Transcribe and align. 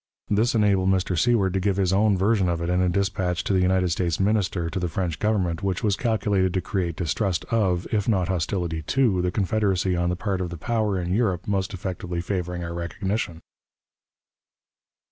This 0.31 0.55
enabled 0.55 0.89
Mr. 0.89 1.15
Seward 1.15 1.53
to 1.53 1.59
give 1.59 1.77
his 1.77 1.93
own 1.93 2.17
version 2.17 2.49
of 2.49 2.59
it 2.59 2.71
in 2.71 2.81
a 2.81 2.89
dispatch 2.89 3.43
to 3.43 3.53
the 3.53 3.61
United 3.61 3.89
States 3.89 4.19
Minister 4.19 4.67
to 4.67 4.79
the 4.79 4.87
French 4.89 5.19
Government, 5.19 5.61
which 5.61 5.83
was 5.83 5.95
calculated 5.95 6.55
to 6.55 6.59
create 6.59 6.95
distrust 6.95 7.45
of, 7.51 7.85
if 7.93 8.07
not 8.09 8.27
hostility 8.27 8.81
to, 8.81 9.21
the 9.21 9.29
Confederacy 9.29 9.95
on 9.95 10.09
the 10.09 10.15
part 10.15 10.41
of 10.41 10.49
the 10.49 10.57
power 10.57 10.99
in 10.99 11.13
Europe 11.13 11.47
most 11.47 11.71
effectively 11.71 12.19
favoring 12.19 12.63
our 12.63 12.73
recognition. 12.73 13.41